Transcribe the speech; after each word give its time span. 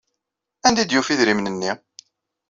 Anda 0.67 0.79
ay 0.81 0.85
d-yufa 0.85 1.11
idrimen-nni? 1.13 1.71